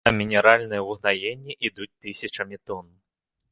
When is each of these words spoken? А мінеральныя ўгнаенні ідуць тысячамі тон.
А 0.09 0.11
мінеральныя 0.19 0.81
ўгнаенні 0.85 1.59
ідуць 1.69 1.91
тысячамі 2.07 2.61
тон. 2.71 2.85